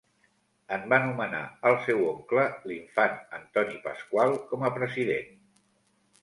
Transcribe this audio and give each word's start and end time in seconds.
En 0.77 0.85
va 0.93 0.97
nomenar 1.01 1.41
el 1.71 1.77
seu 1.87 2.01
oncle 2.13 2.45
l'infant 2.71 3.13
Antoni 3.41 3.77
Pasqual 3.85 4.35
com 4.55 4.67
a 4.67 4.73
president. 4.81 5.31